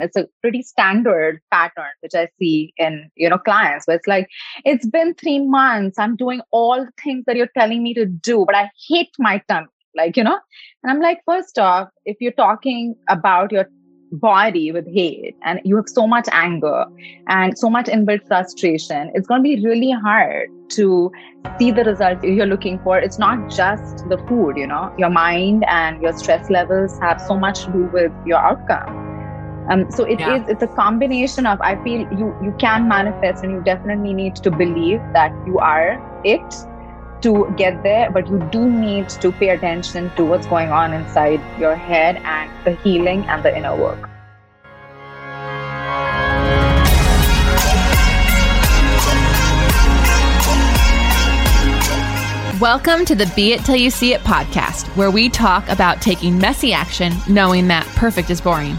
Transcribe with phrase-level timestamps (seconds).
[0.00, 4.28] it's a pretty standard pattern which i see in you know clients where it's like
[4.64, 5.98] it's been three months.
[5.98, 9.42] I'm doing all the things that you're telling me to do but i hate my
[9.48, 10.38] tummy like you know?
[10.82, 13.66] And i'm like first off if you're talking about your
[14.12, 16.84] body with hate and you have so much anger
[17.28, 21.10] and so much inbuilt frustration it's going to be really hard to
[21.58, 22.98] see the result you're looking for.
[22.98, 24.92] It's not just the food you know?
[24.98, 29.05] Your mind and your stress levels have so much to do with your outcome
[29.68, 30.36] um, so it yeah.
[30.36, 34.36] is, it's a combination of i feel you you can manifest and you definitely need
[34.36, 36.54] to believe that you are it
[37.20, 41.40] to get there but you do need to pay attention to what's going on inside
[41.58, 44.08] your head and the healing and the inner work
[52.58, 56.38] Welcome to the Be It Till You See It podcast, where we talk about taking
[56.38, 58.78] messy action knowing that perfect is boring.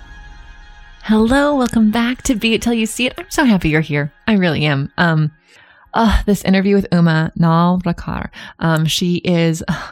[1.11, 3.15] Hello, welcome back to Be It Till You See It.
[3.17, 4.13] I'm so happy you're here.
[4.27, 4.93] I really am.
[4.97, 5.29] Um,
[5.93, 8.29] uh, this interview with Uma Naralkar.
[8.59, 9.91] Um, she is uh,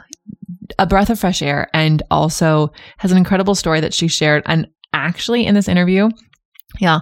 [0.80, 4.44] a breath of fresh air and also has an incredible story that she shared.
[4.45, 6.09] And actually, in this interview,
[6.80, 7.02] yeah,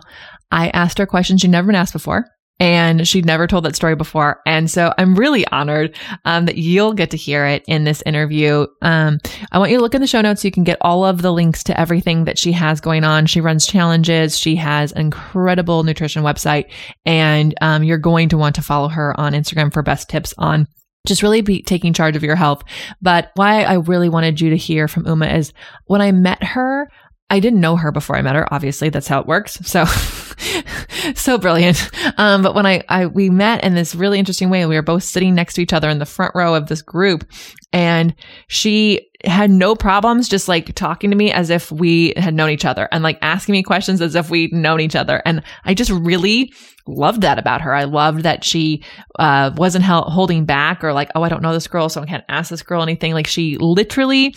[0.49, 2.25] I asked her questions she'd never been asked before
[2.59, 4.41] and she'd never told that story before.
[4.45, 8.65] And so I'm really honored um, that you'll get to hear it in this interview.
[8.81, 9.19] Um,
[9.51, 11.21] I want you to look in the show notes so you can get all of
[11.21, 13.25] the links to everything that she has going on.
[13.25, 14.37] She runs challenges.
[14.37, 16.71] She has an incredible nutrition website,
[17.05, 20.67] and um, you're going to want to follow her on Instagram for best tips on
[21.07, 22.63] just really be taking charge of your health.
[23.01, 25.53] But why I really wanted you to hear from Uma is
[25.85, 26.91] when I met her,
[27.29, 28.51] I didn't know her before I met her.
[28.53, 29.59] Obviously, that's how it works.
[29.63, 29.85] So,
[31.15, 31.89] so brilliant.
[32.17, 35.03] Um, but when I, I, we met in this really interesting way, we were both
[35.03, 37.25] sitting next to each other in the front row of this group
[37.73, 38.15] and
[38.47, 42.65] she had no problems just like talking to me as if we had known each
[42.65, 45.21] other and like asking me questions as if we'd known each other.
[45.25, 46.53] And I just really
[46.87, 47.73] loved that about her.
[47.73, 48.83] I loved that she,
[49.19, 52.23] uh, wasn't holding back or like, oh, I don't know this girl, so I can't
[52.29, 53.13] ask this girl anything.
[53.13, 54.33] Like she literally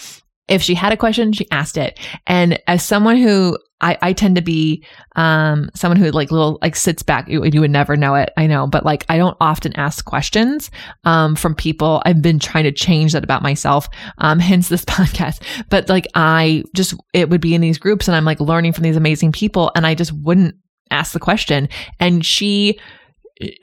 [0.50, 1.98] if she had a question, she asked it.
[2.26, 4.84] And as someone who I, I tend to be
[5.16, 7.28] um, someone who like little like sits back.
[7.28, 10.70] You, you, would never know it, I know, but like I don't often ask questions
[11.04, 12.02] um, from people.
[12.04, 13.88] I've been trying to change that about myself.
[14.18, 15.42] Um, hence this podcast.
[15.70, 18.84] But like I just it would be in these groups, and I'm like learning from
[18.84, 20.56] these amazing people, and I just wouldn't
[20.90, 21.68] ask the question.
[21.98, 22.78] And she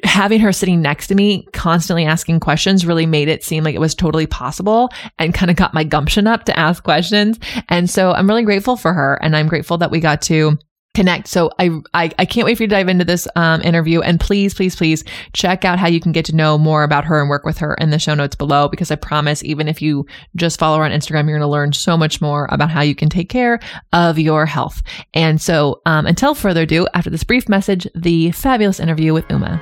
[0.03, 3.79] having her sitting next to me constantly asking questions really made it seem like it
[3.79, 4.89] was totally possible
[5.19, 7.39] and kind of got my gumption up to ask questions.
[7.69, 10.57] And so I'm really grateful for her and I'm grateful that we got to
[10.97, 11.28] connect.
[11.28, 14.02] So I, I, I can't wait for you to dive into this um, interview.
[14.02, 17.22] And please, please, please check out how you can get to know more about her
[17.22, 18.68] and work with her in the show notes below.
[18.68, 21.72] Because I promise, even if you just follow her on Instagram, you're going to learn
[21.72, 23.59] so much more about how you can take care
[23.94, 24.81] of your health.
[25.13, 29.62] And so um, until further ado, after this brief message, the fabulous interview with Uma.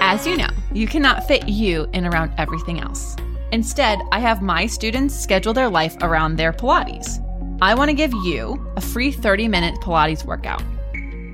[0.00, 3.14] As you know, you cannot fit you in around everything else.
[3.52, 7.20] Instead, I have my students schedule their life around their Pilates.
[7.62, 10.62] I want to give you a free 30-minute Pilates workout.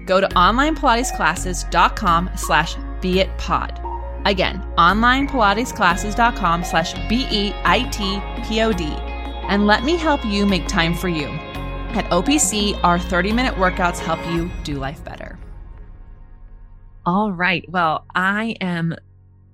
[0.06, 4.26] Go to onlinepilatesclasses.com slash beitpod.
[4.26, 8.84] Again, onlinepilatesclasses.com slash B-E-I-T-P-O-D.
[9.48, 11.26] And let me help you make time for you.
[11.26, 15.38] At OPC, our 30-minute workouts help you do life better.
[17.06, 17.64] All right.
[17.70, 18.96] Well, I am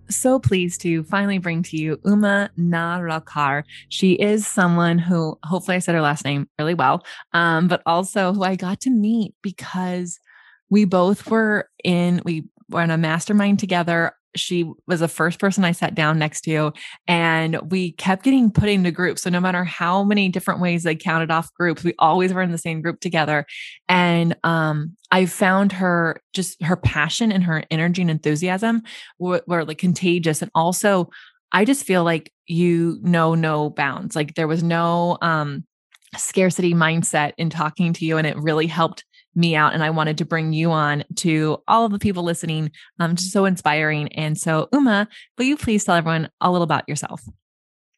[0.09, 3.65] so pleased to finally bring to you Uma Naralkar.
[3.89, 8.33] She is someone who, hopefully, I said her last name really well, um, but also
[8.33, 10.19] who I got to meet because
[10.71, 15.65] we both were in we were in a mastermind together she was the first person
[15.65, 16.73] I sat down next to,
[17.07, 19.23] and we kept getting put into groups.
[19.23, 22.53] So no matter how many different ways they counted off groups, we always were in
[22.53, 23.47] the same group together.
[23.89, 28.83] And um, I found her just her passion and her energy and enthusiasm
[29.19, 31.11] were, were like contagious, and also
[31.53, 34.17] I just feel like you know no bounds.
[34.17, 35.65] Like there was no um,
[36.17, 40.19] scarcity mindset in talking to you, and it really helped me out and I wanted
[40.19, 42.71] to bring you on to all of the people listening.
[42.99, 44.09] Um, just so inspiring.
[44.15, 45.09] And so, Uma,
[45.39, 47.23] will you please tell everyone a little about yourself?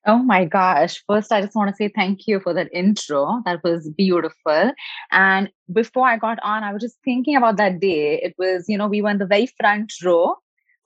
[0.07, 1.03] Oh my gosh.
[1.07, 3.41] First, I just want to say thank you for that intro.
[3.47, 4.73] That was beautiful.
[5.11, 8.21] And before I got on, I was just thinking about that day.
[8.23, 10.35] It was, you know, we were in the very front row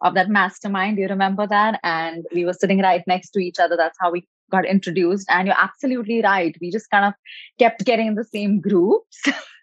[0.03, 0.97] of that mastermind.
[0.97, 1.81] Do you remember that?
[1.83, 3.77] And we were sitting right next to each other.
[3.77, 5.27] That's how we got introduced.
[5.29, 6.57] And you're absolutely right.
[6.61, 7.15] We just kind of
[7.59, 9.21] kept getting in the same groups.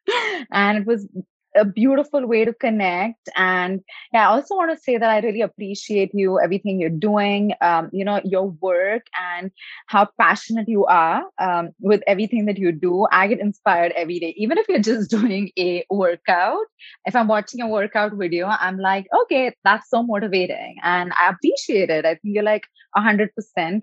[0.51, 1.07] and it was
[1.55, 3.29] a beautiful way to connect.
[3.35, 3.81] And
[4.13, 7.89] yeah, I also want to say that I really appreciate you, everything you're doing, um,
[7.93, 9.51] you know, your work and
[9.87, 13.07] how passionate you are um, with everything that you do.
[13.11, 16.65] I get inspired every day, even if you're just doing a workout.
[17.05, 20.77] If I'm watching a workout video, I'm like, okay, that's so motivating.
[20.83, 22.05] And I appreciate it.
[22.05, 22.65] I think you're like
[22.97, 23.29] 100%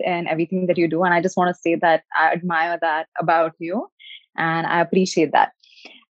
[0.01, 1.03] in everything that you do.
[1.05, 3.89] And I just want to say that I admire that about you.
[4.37, 5.53] And I appreciate that.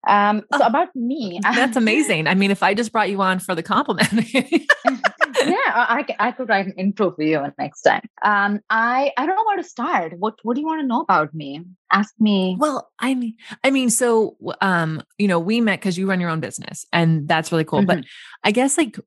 [0.07, 2.27] Um, so oh, about me, that's amazing.
[2.27, 6.49] I mean, if I just brought you on for the compliment, yeah, I, I could
[6.49, 8.03] write an intro for you next time.
[8.25, 10.15] Um, I I don't know where to start.
[10.19, 11.65] What What do you want to know about me?
[11.93, 12.57] Ask me.
[12.59, 16.31] Well, I mean, I mean, so um, you know, we met because you run your
[16.31, 17.81] own business, and that's really cool.
[17.81, 18.01] Mm-hmm.
[18.01, 18.05] But
[18.43, 18.99] I guess like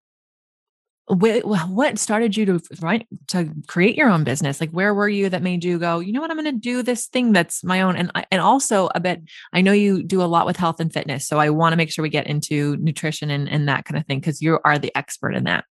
[1.07, 5.41] what started you to right to create your own business like where were you that
[5.41, 7.97] made you go you know what i'm going to do this thing that's my own
[7.97, 9.21] and and also a bit
[9.51, 11.91] i know you do a lot with health and fitness so i want to make
[11.91, 14.95] sure we get into nutrition and, and that kind of thing because you are the
[14.95, 15.65] expert in that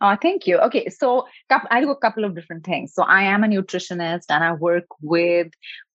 [0.00, 0.58] Oh, thank you.
[0.58, 1.26] Okay, so
[1.70, 2.92] I do a couple of different things.
[2.92, 5.48] So I am a nutritionist and I work with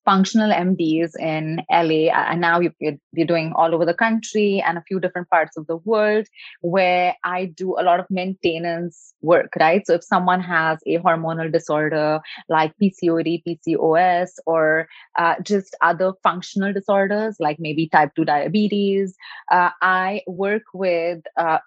[0.06, 4.84] functional MDs in LA, and now you're, you're doing all over the country and a
[4.88, 6.25] few different parts of the world,
[6.62, 9.86] where I do a lot of maintenance work, right?
[9.86, 14.88] So if someone has a hormonal disorder like PCOD, PCOS, or
[15.18, 19.16] uh, just other functional disorders like maybe type 2 diabetes,
[19.52, 21.60] uh, I work with uh,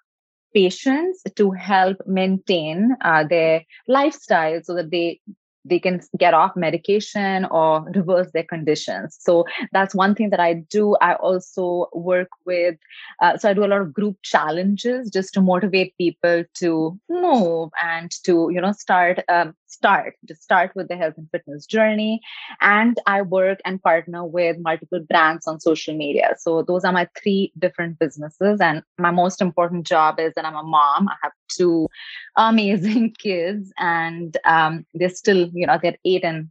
[0.53, 5.19] patients to help maintain uh, their lifestyle so that they
[5.65, 9.17] they can get off medication or reverse their conditions.
[9.19, 10.95] So that's one thing that I do.
[11.01, 12.75] I also work with,
[13.21, 17.69] uh, so I do a lot of group challenges just to motivate people to move
[17.81, 22.21] and to, you know, start, um, start, to start with the health and fitness journey.
[22.61, 26.35] And I work and partner with multiple brands on social media.
[26.37, 28.59] So those are my three different businesses.
[28.61, 31.07] And my most important job is that I'm a mom.
[31.07, 31.87] I have two
[32.35, 36.49] amazing kids and um, they're still you know they're 8 and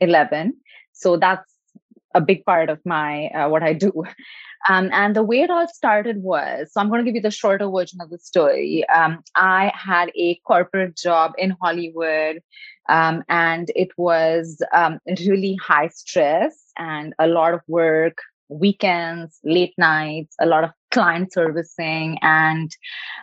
[0.00, 0.54] 11
[0.92, 1.52] so that's
[2.14, 4.04] a big part of my uh, what i do.
[4.68, 7.30] Um, and the way it all started was so i'm going to give you the
[7.30, 8.88] shorter version of the story.
[8.88, 12.42] Um, i had a corporate job in hollywood
[12.88, 18.18] um, and it was um, really high stress and a lot of work
[18.48, 22.18] weekends, late nights, a lot of client servicing.
[22.22, 22.70] And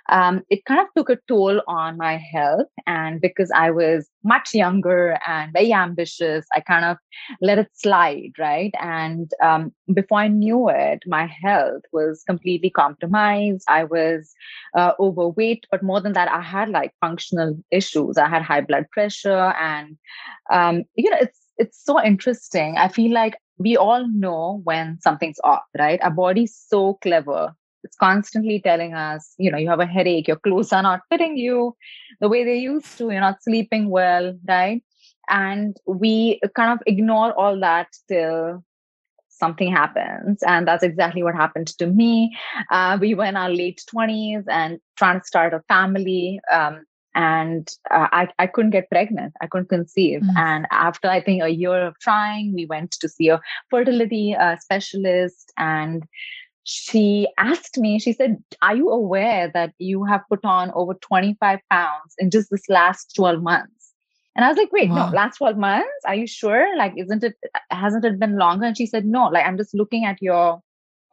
[0.09, 2.67] um, it kind of took a toll on my health.
[2.85, 6.97] And because I was much younger and very ambitious, I kind of
[7.41, 8.73] let it slide, right?
[8.79, 13.65] And um, before I knew it, my health was completely compromised.
[13.67, 14.31] I was
[14.77, 18.17] uh, overweight, but more than that, I had like functional issues.
[18.17, 19.53] I had high blood pressure.
[19.59, 19.97] And,
[20.51, 22.77] um, you know, it's, it's so interesting.
[22.77, 26.01] I feel like we all know when something's off, right?
[26.01, 27.55] Our body's so clever.
[27.83, 31.37] It's constantly telling us, you know, you have a headache, your clothes are not fitting
[31.37, 31.75] you
[32.19, 34.83] the way they used to, you're not sleeping well, right?
[35.29, 38.63] And we kind of ignore all that till
[39.29, 40.41] something happens.
[40.43, 42.35] And that's exactly what happened to me.
[42.71, 46.39] Uh, we were in our late 20s and trying to start a family.
[46.51, 46.85] Um,
[47.15, 50.35] and uh, I, I couldn't get pregnant i couldn't conceive mm.
[50.35, 54.55] and after i think a year of trying we went to see a fertility uh,
[54.57, 56.03] specialist and
[56.63, 61.59] she asked me she said are you aware that you have put on over 25
[61.69, 63.91] pounds in just this last 12 months
[64.35, 65.09] and i was like wait wow.
[65.09, 67.35] no last 12 months are you sure like isn't it
[67.69, 70.61] hasn't it been longer and she said no like i'm just looking at your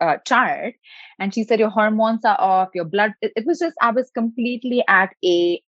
[0.01, 0.75] uh, chart
[1.19, 4.11] and she said your hormones are off your blood it, it was just i was
[4.13, 5.61] completely at a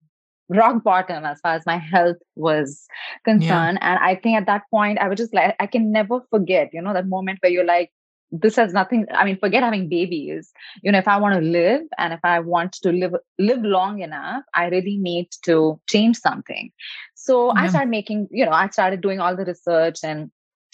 [0.50, 2.86] rock bottom as far as my health was
[3.24, 3.78] concerned.
[3.80, 3.92] Yeah.
[3.92, 6.82] And I think at that point, I was just like, I can never forget, you
[6.82, 7.92] know, that moment where you're like,
[8.32, 11.82] this has nothing i mean forget having babies you know if i want to live
[11.98, 16.70] and if i want to live live long enough i really need to change something
[17.14, 17.62] so yeah.
[17.62, 20.30] i started making you know i started doing all the research and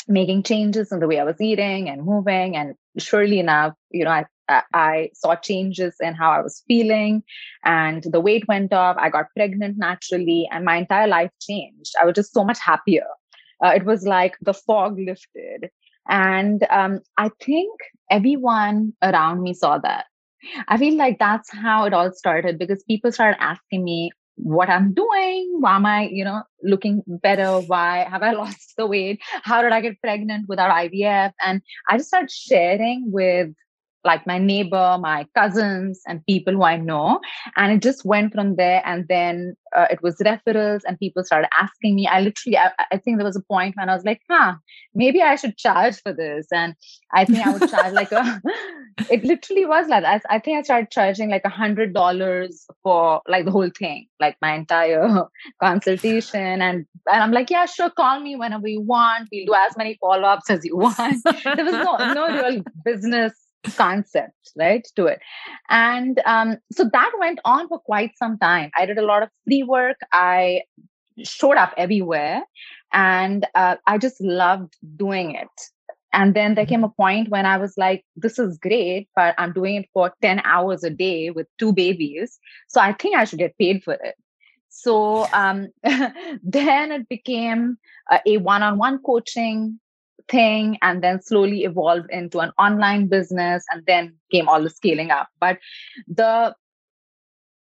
[0.09, 4.11] making changes in the way i was eating and moving and surely enough you know
[4.11, 7.25] i I saw changes in how I was feeling
[7.65, 8.97] and the weight went off.
[8.97, 11.93] I got pregnant naturally and my entire life changed.
[12.01, 13.07] I was just so much happier.
[13.65, 15.71] Uh, it was like the fog lifted.
[16.09, 17.73] And um, I think
[18.11, 20.07] everyone around me saw that.
[20.69, 24.93] I feel like that's how it all started because people started asking me, what I'm
[24.93, 25.57] doing.
[25.61, 27.59] Why am I, you know, looking better?
[27.61, 29.21] Why have I lost the weight?
[29.43, 31.33] How did I get pregnant without IVF?
[31.45, 33.49] And I just started sharing with
[34.07, 37.21] like my neighbor, my cousins, and people who I know.
[37.57, 38.83] And it just went from there.
[38.87, 42.07] And then uh, it was referrals, and people started asking me.
[42.07, 44.55] I literally, I, I, think there was a point when I was like, huh,
[44.95, 46.47] maybe I should charge for this.
[46.53, 46.75] And
[47.13, 48.41] I think I would charge like a,
[49.11, 53.21] it literally was like, I, I think I started charging like a hundred dollars for
[53.29, 55.25] like the whole thing, like my entire
[55.63, 56.63] consultation.
[56.63, 59.29] And, and I'm like, yeah, sure, call me whenever you want.
[59.31, 61.23] We'll do as many follow ups as you want.
[61.25, 63.33] there was no, no real business
[63.77, 65.21] concept right to it.
[65.69, 68.71] And um, so that went on for quite some time.
[68.77, 69.97] I did a lot of free work.
[70.13, 70.63] I
[71.23, 72.43] showed up everywhere
[72.93, 75.49] and uh, i just loved doing it.
[76.13, 79.53] And then there came a point when i was like this is great but i'm
[79.53, 83.39] doing it for 10 hours a day with two babies so i think i should
[83.39, 84.15] get paid for it.
[84.69, 85.69] So um,
[86.43, 87.79] then it became
[88.27, 89.81] a one-on-one coaching
[90.29, 95.11] thing and then slowly evolved into an online business and then came all the scaling
[95.11, 95.29] up.
[95.41, 95.59] But
[96.07, 96.55] the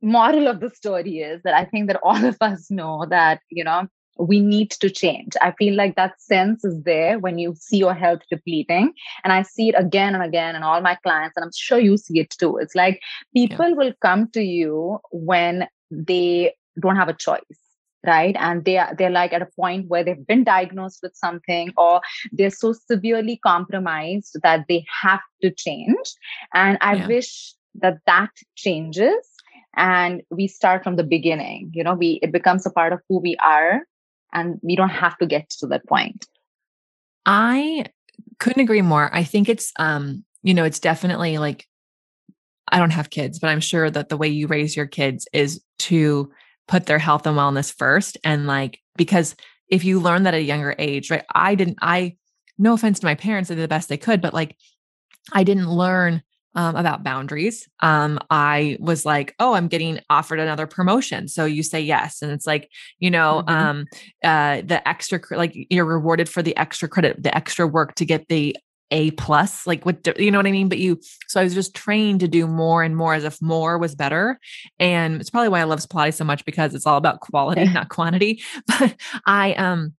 [0.01, 3.63] moral of the story is that i think that all of us know that you
[3.63, 3.87] know
[4.19, 5.33] we need to change.
[5.41, 8.93] I feel like that sense is there when you see your health depleting.
[9.23, 11.97] And i see it again and again in all my clients and i'm sure you
[11.97, 12.57] see it too.
[12.57, 12.99] It's like
[13.33, 13.75] people yeah.
[13.75, 17.66] will come to you when they don't have a choice
[18.05, 18.35] right?
[18.39, 22.01] And they are they're like at a point where they've been diagnosed with something or
[22.31, 26.13] they're so severely compromised that they have to change.
[26.53, 27.07] And i yeah.
[27.07, 29.29] wish that that changes
[29.75, 31.71] and we start from the beginning.
[31.73, 33.81] You know we it becomes a part of who we are
[34.33, 36.25] and we don't have to get to that point.
[37.25, 37.85] I
[38.39, 39.13] couldn't agree more.
[39.13, 41.67] I think it's um you know it's definitely like
[42.69, 45.61] i don't have kids but i'm sure that the way you raise your kids is
[45.77, 46.31] to
[46.67, 48.17] put their health and wellness first.
[48.23, 49.35] And like, because
[49.69, 51.25] if you learn that at a younger age, right?
[51.33, 52.17] I didn't, I,
[52.57, 54.55] no offense to my parents, they did the best they could, but like,
[55.33, 56.23] I didn't learn
[56.55, 57.69] um, about boundaries.
[57.81, 61.27] Um, I was like, oh, I'm getting offered another promotion.
[61.27, 62.21] So you say yes.
[62.21, 63.49] And it's like, you know, mm-hmm.
[63.49, 63.85] um,
[64.23, 68.27] uh, the extra, like you're rewarded for the extra credit, the extra work to get
[68.27, 68.57] the
[68.91, 70.69] a plus like what you know what i mean?
[70.69, 73.77] But you so i was just trained to do more and more as if more
[73.77, 74.39] was better.
[74.79, 77.89] And it's probably why i love pilates so much because it's all about quality not
[77.89, 78.41] quantity.
[78.67, 79.93] But i um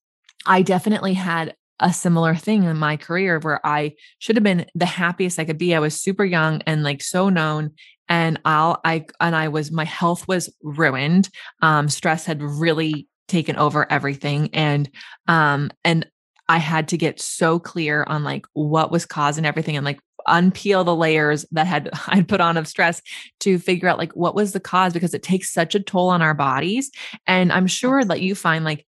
[0.46, 4.86] i definitely had a similar thing in my career where i should have been the
[4.86, 5.74] happiest i could be.
[5.74, 7.72] I was super young and like so known
[8.08, 11.28] and i'll i and i was my health was ruined.
[11.62, 14.50] Um stress had really taken over everything.
[14.54, 14.90] And
[15.28, 16.06] um and
[16.48, 20.84] I had to get so clear on like what was causing everything and like unpeel
[20.84, 23.02] the layers that had I'd put on of stress
[23.40, 26.22] to figure out like what was the cause because it takes such a toll on
[26.22, 26.90] our bodies.
[27.26, 28.86] And I'm sure that you find like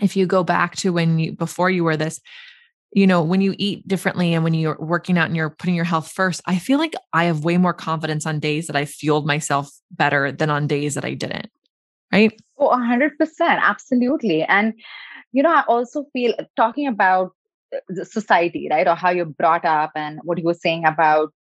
[0.00, 2.20] if you go back to when you before you were this,
[2.92, 5.84] you know, when you eat differently and when you're working out and you're putting your
[5.84, 9.26] health first, I feel like I have way more confidence on days that I fueled
[9.26, 11.50] myself better than on days that I didn't.
[12.12, 12.38] Right?
[12.58, 13.10] Oh, 100%.
[13.40, 14.44] Absolutely.
[14.44, 14.74] And
[15.36, 17.32] you know, I also feel talking about
[17.88, 21.34] the society, right, or how you're brought up and what you were saying about,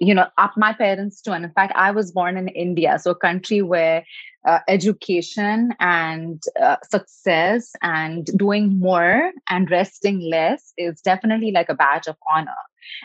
[0.00, 1.30] you know, up my parents too.
[1.30, 4.04] And in fact, I was born in India, so a country where
[4.44, 11.74] uh, education and uh, success and doing more and resting less is definitely like a
[11.74, 12.62] badge of honor.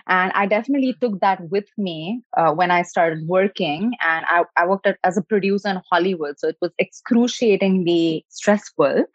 [0.07, 3.93] And I definitely took that with me uh, when I started working.
[4.01, 6.39] And I, I worked as a producer in Hollywood.
[6.39, 9.05] So it was excruciatingly stressful.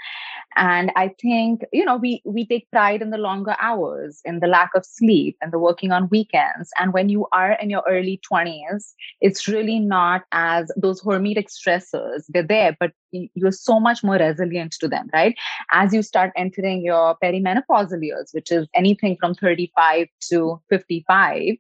[0.57, 4.47] And I think, you know, we, we take pride in the longer hours, in the
[4.47, 6.71] lack of sleep, and the working on weekends.
[6.79, 12.25] And when you are in your early 20s, it's really not as those hormetic stressors,
[12.29, 15.37] they're there, but you're so much more resilient to them, right?
[15.73, 21.55] As you start entering your perimenopausal years, which is anything from 35 to 55,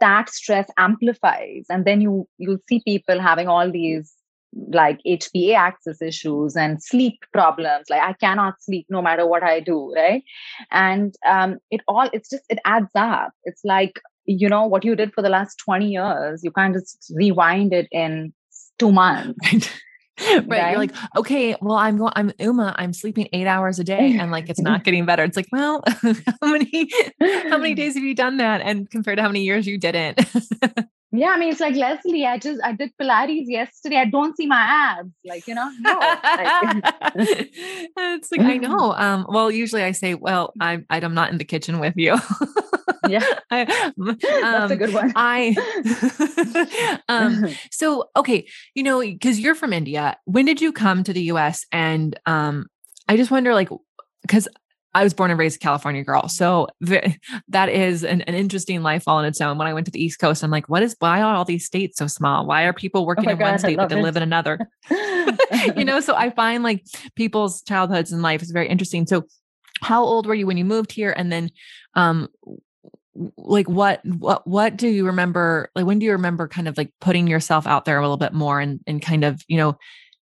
[0.00, 1.66] that stress amplifies.
[1.68, 4.14] And then you you'll see people having all these
[4.72, 7.86] like HPA axis issues and sleep problems.
[7.90, 10.22] Like I cannot sleep no matter what I do, right?
[10.70, 13.32] And um, it all it's just it adds up.
[13.44, 17.12] It's like you know what you did for the last 20 years you can't just
[17.14, 18.32] rewind it in
[18.78, 19.72] two months right.
[20.30, 20.48] right.
[20.48, 20.70] right.
[20.70, 24.30] You're like, okay, well, I'm going, I'm Uma, I'm sleeping eight hours a day and
[24.30, 25.24] like, it's not getting better.
[25.24, 26.88] It's like, well, how many,
[27.20, 28.60] how many days have you done that?
[28.60, 30.20] And compared to how many years you didn't?
[31.16, 31.30] Yeah.
[31.30, 33.96] I mean, it's like, Lesley, I just, I did Pilates yesterday.
[33.96, 35.10] I don't see my abs.
[35.24, 35.98] Like, you know, no.
[37.16, 38.94] it's like, I know.
[39.04, 42.16] Um, well, usually I say, well, I'm, I'm not in the kitchen with you.
[43.08, 45.12] yeah, I, um, that's a good one.
[45.14, 45.54] I,
[47.08, 50.16] um, so okay, you know, because you're from India.
[50.24, 51.66] When did you come to the U.S.
[51.70, 52.66] and um,
[53.08, 53.68] I just wonder, like,
[54.22, 54.48] because
[54.94, 56.28] I was born and raised a California girl.
[56.28, 56.68] So
[57.48, 59.58] that is an, an, interesting life all on its own.
[59.58, 61.66] When I went to the East Coast, I'm like, what is, why are all these
[61.66, 62.46] states so small?
[62.46, 64.02] Why are people oh working oh in God, one state, but they it.
[64.02, 64.70] live in another?
[65.76, 66.84] you know, so I find like
[67.16, 69.06] people's childhoods and life is very interesting.
[69.06, 69.24] So
[69.80, 71.12] how old were you when you moved here?
[71.16, 71.50] And then,
[71.94, 72.28] um,
[73.36, 75.70] like what, what, what do you remember?
[75.74, 78.32] Like, when do you remember kind of like putting yourself out there a little bit
[78.32, 79.76] more and, and kind of, you know,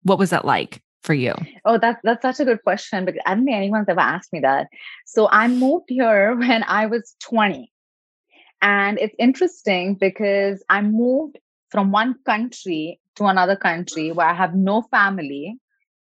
[0.04, 0.82] what was that like?
[1.04, 1.34] For you?
[1.66, 4.40] Oh, that's that's such a good question because I don't think anyone's ever asked me
[4.42, 4.68] that.
[5.06, 7.72] So I moved here when I was 20.
[8.62, 11.38] And it's interesting because I moved
[11.70, 15.58] from one country to another country where I have no family,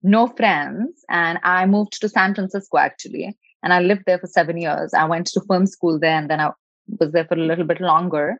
[0.02, 3.37] no friends, and I moved to San Francisco actually.
[3.62, 4.94] And I lived there for seven years.
[4.94, 6.50] I went to film school there and then I
[6.99, 8.38] was there for a little bit longer.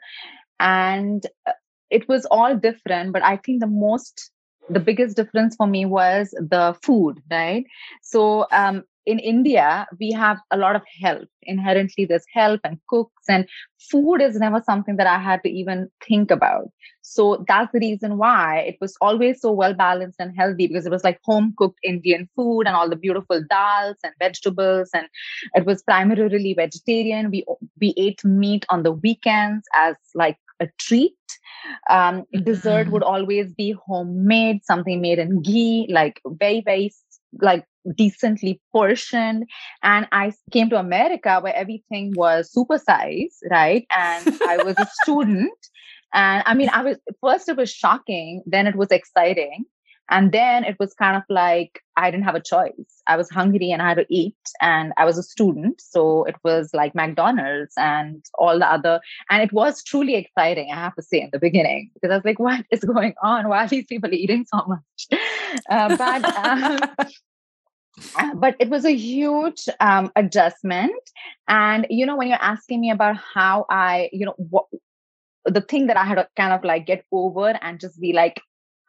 [0.59, 1.53] And uh,
[1.91, 4.31] it was all different, but I think the most
[4.71, 7.65] the biggest difference for me was the food, right?
[8.03, 11.29] So um, in India, we have a lot of help.
[11.43, 13.49] Inherently, there's help and cooks, and
[13.91, 16.69] food is never something that I had to even think about.
[17.03, 20.93] So that's the reason why it was always so well balanced and healthy because it
[20.93, 25.09] was like home cooked Indian food and all the beautiful dals and vegetables, and
[25.55, 27.31] it was primarily vegetarian.
[27.31, 27.45] We
[27.81, 31.13] we ate meat on the weekends as like a treat.
[31.89, 32.45] Um, mm-hmm.
[32.45, 36.93] Dessert would always be homemade, something made in ghee, like very, very
[37.41, 37.65] like
[37.97, 39.49] decently portioned.
[39.83, 43.87] And I came to America where everything was supersized, right?
[43.97, 45.53] And I was a student.
[46.13, 49.65] And I mean, I was first it was shocking, then it was exciting.
[50.11, 53.03] And then it was kind of like I didn't have a choice.
[53.07, 55.81] I was hungry and I had to eat, and I was a student.
[55.81, 59.01] So it was like McDonald's and all the other.
[59.31, 62.25] And it was truly exciting, I have to say, in the beginning, because I was
[62.25, 63.49] like, what is going on?
[63.49, 65.21] Why are these people eating so much?
[65.69, 66.79] Uh, but, um,
[68.17, 71.03] uh, but it was a huge um, adjustment.
[71.49, 74.67] And, you know, when you're asking me about how I, you know, what,
[75.45, 78.41] the thing that I had to kind of like get over and just be like,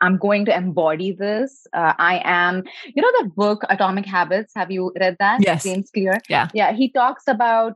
[0.02, 1.68] I'm going to embody this.
[1.74, 4.52] Uh, I am, you know, that book, Atomic Habits.
[4.56, 5.42] Have you read that?
[5.42, 5.64] Yes.
[5.64, 6.20] James Clear.
[6.28, 6.50] Yeah.
[6.54, 6.74] Yeah.
[6.74, 7.76] He talks about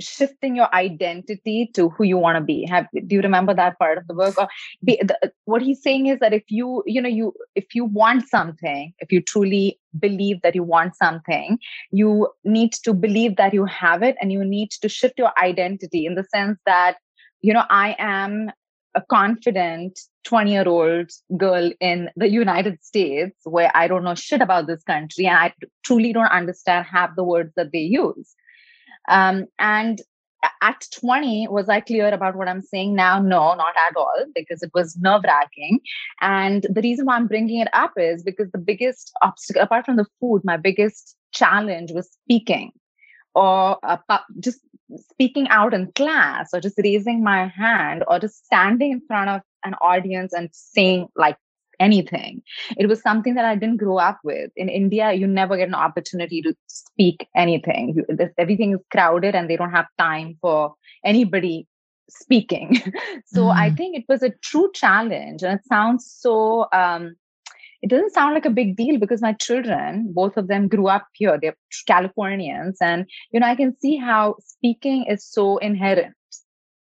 [0.00, 2.64] shifting your identity to who you want to be.
[2.66, 4.38] Have do you remember that part of the book?
[4.38, 4.48] Or
[4.84, 8.28] be, the, what he's saying is that if you, you know, you if you want
[8.28, 11.58] something, if you truly believe that you want something,
[11.90, 16.06] you need to believe that you have it, and you need to shift your identity
[16.06, 16.98] in the sense that
[17.40, 18.50] you know i am
[18.94, 24.40] a confident 20 year old girl in the United States where I don't know shit
[24.40, 28.34] about this country and I truly don't understand half the words that they use.
[29.08, 30.00] Um, and
[30.62, 33.20] at 20, was I clear about what I'm saying now?
[33.20, 35.80] No, not at all, because it was nerve wracking.
[36.20, 39.96] And the reason why I'm bringing it up is because the biggest obstacle, apart from
[39.96, 42.72] the food, my biggest challenge was speaking
[43.34, 44.60] or uh, just
[44.96, 49.42] speaking out in class or just raising my hand or just standing in front of
[49.64, 51.36] an audience and saying like
[51.80, 52.42] anything.
[52.76, 54.50] It was something that I didn't grow up with.
[54.56, 57.94] In India, you never get an opportunity to speak anything.
[57.94, 60.74] You, everything is crowded and they don't have time for
[61.04, 61.66] anybody
[62.08, 62.80] speaking.
[63.26, 63.56] so mm.
[63.56, 67.14] I think it was a true challenge and it sounds so um,
[67.82, 71.06] it doesn't sound like a big deal because my children both of them grew up
[71.14, 71.38] here.
[71.40, 72.78] They're californians.
[72.80, 76.14] And you know i can see how speaking is so inherent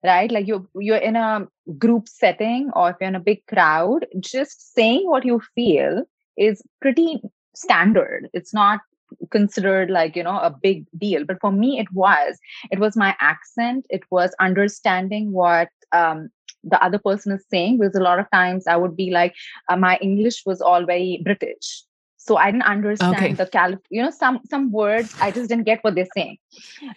[0.04, 0.32] right?
[0.32, 4.74] Like you're you're in a group setting or if you're in a big crowd just
[4.76, 6.04] saying what you feel
[6.38, 7.22] is pretty
[7.56, 8.30] standard.
[8.34, 8.82] It's not
[9.32, 11.26] considered like you know a big deal.
[11.26, 12.38] But for me it was.
[12.72, 13.86] It was my accent.
[13.90, 16.30] It was understanding what um,
[16.64, 19.34] the other person is saying because a lot of times i would be like
[19.70, 21.84] uh, my english was all very british.
[22.26, 23.34] So i didn't understand okay.
[23.34, 26.38] the calif you know some some words i just didn't get what they're saying.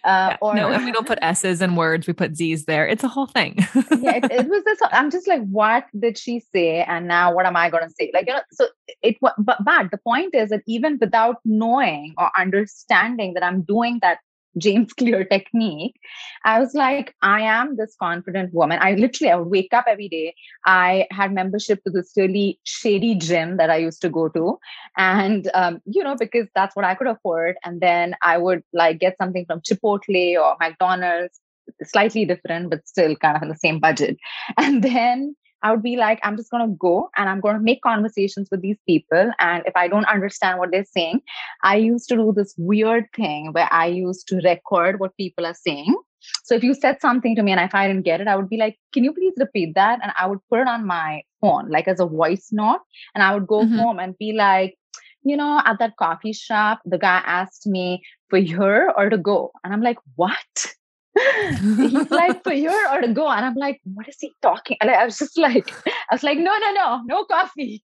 [0.04, 2.86] Uh, yeah, or no and we don't put s's in words we put z's there.
[2.86, 3.56] It's a whole thing.
[4.04, 6.84] Yeah it, it, was this i'm just like what did she say?
[6.84, 8.12] And now what am i going to say?
[8.14, 8.68] Like you know so
[9.02, 13.98] it but but the point is that even without knowing or understanding that i'm doing
[14.02, 14.20] that
[14.58, 15.98] James Clear technique.
[16.44, 18.78] I was like, I am this confident woman.
[18.80, 20.34] I literally, I would wake up every day.
[20.64, 24.58] I had membership to this really shady gym that I used to go to.
[24.96, 27.56] And, um, you know, because that's what I could afford.
[27.64, 31.40] And then I would like get something from Chipotle or McDonald's,
[31.82, 34.16] slightly different, but still kind of in the same budget.
[34.58, 37.62] And then I would be like, I'm just going to go and I'm going to
[37.62, 39.32] make conversations with these people.
[39.40, 41.22] And if I don't understand what they're saying,
[41.64, 45.54] I used to do this weird thing where I used to record what people are
[45.54, 45.96] saying
[46.44, 48.48] So if you said something to me and if I didn't get it, I would
[48.48, 49.98] be like, can you please repeat that?
[50.02, 52.80] And I would put it on my phone, like as a voice note.
[53.14, 53.78] And I would go mm-hmm.
[53.78, 54.76] home and be like,
[55.22, 59.52] you know, at that coffee shop, the guy asked me for here or to go.
[59.64, 60.74] And I'm like, what?
[61.16, 63.28] He's like, for here or to go.
[63.28, 64.76] And I'm like, what is he talking?
[64.80, 67.82] And I was just like, I was like, no, no, no, no coffee.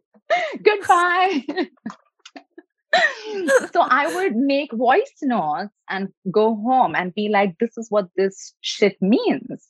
[0.62, 1.44] Goodbye.
[3.72, 8.08] so I would make voice notes and go home and be like, this is what
[8.16, 9.66] this shit means.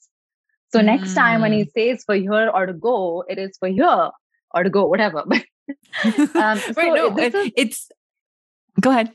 [0.72, 1.72] So next time when he mm.
[1.72, 4.10] says for here or to go, it is for here
[4.54, 5.20] or to go, whatever.
[5.24, 7.88] um, so right, no, it, is, it's
[8.80, 9.12] go ahead.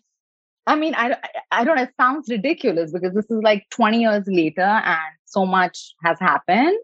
[0.68, 1.18] I mean, I,
[1.52, 1.84] I don't know.
[1.84, 6.78] It sounds ridiculous because this is like 20 years later and so much has happened.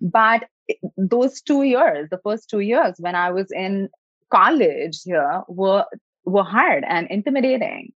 [0.00, 0.48] But
[0.96, 3.88] those two years, the first two years when I was in
[4.30, 5.84] college here were
[6.24, 7.92] were hard and intimidating.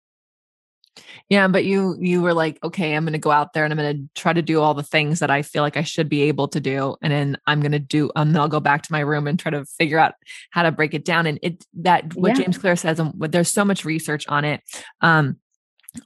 [1.28, 3.78] Yeah, but you you were like, okay, I'm going to go out there and I'm
[3.78, 6.22] going to try to do all the things that I feel like I should be
[6.22, 8.92] able to do, and then I'm going to do, and then I'll go back to
[8.92, 10.14] my room and try to figure out
[10.50, 11.26] how to break it down.
[11.26, 12.44] And it that what yeah.
[12.44, 14.60] James Clear says, and there's so much research on it.
[15.00, 15.36] Um,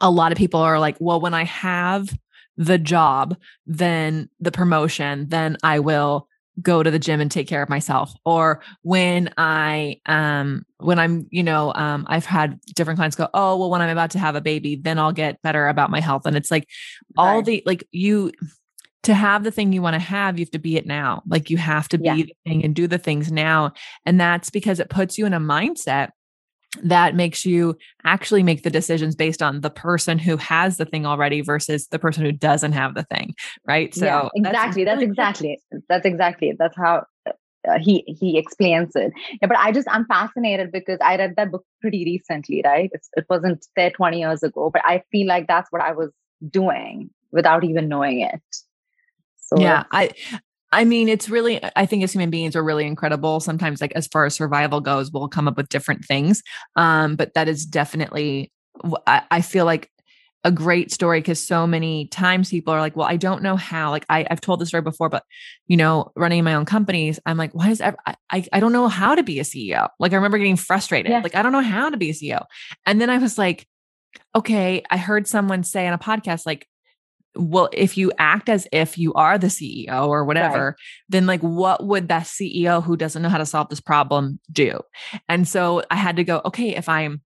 [0.00, 2.08] a lot of people are like, well, when I have
[2.56, 6.28] the job, then the promotion, then I will
[6.62, 11.26] go to the gym and take care of myself or when i um when i'm
[11.30, 14.36] you know um i've had different clients go oh well when i'm about to have
[14.36, 16.26] a baby then i'll get better about my health.
[16.26, 16.68] And it's like
[17.16, 18.32] all the like you
[19.02, 21.22] to have the thing you want to have you have to be it now.
[21.26, 22.14] Like you have to be yeah.
[22.14, 23.72] the thing and do the things now.
[24.04, 26.10] And that's because it puts you in a mindset
[26.82, 31.06] that makes you actually make the decisions based on the person who has the thing
[31.06, 33.34] already versus the person who doesn't have the thing
[33.66, 33.94] right?
[33.94, 37.04] So yeah, exactly that's, that's exactly that's exactly that's how
[37.68, 39.12] uh, he he explains it.
[39.40, 42.90] Yeah, but i just i'm fascinated because i read that book pretty recently right?
[42.92, 46.10] It's, it wasn't there 20 years ago but i feel like that's what i was
[46.48, 48.42] doing without even knowing it.
[49.38, 50.10] So yeah i
[50.72, 53.40] I mean, it's really, I think as human beings, we're really incredible.
[53.40, 56.42] Sometimes, like as far as survival goes, we'll come up with different things.
[56.74, 58.52] Um, but that is definitely,
[59.06, 59.90] I, I feel like
[60.46, 63.90] a great story because so many times people are like, well, I don't know how.
[63.90, 65.24] Like I, have told this story before, but
[65.66, 68.86] you know, running my own companies, I'm like, why is ever, I, I don't know
[68.86, 69.88] how to be a CEO.
[69.98, 71.10] Like I remember getting frustrated.
[71.10, 71.20] Yeah.
[71.20, 72.44] Like I don't know how to be a CEO.
[72.86, 73.66] And then I was like,
[74.36, 76.68] okay, I heard someone say on a podcast, like,
[77.38, 80.74] well if you act as if you are the ceo or whatever right.
[81.08, 84.80] then like what would that ceo who doesn't know how to solve this problem do?
[85.28, 87.20] And so i had to go okay if i'm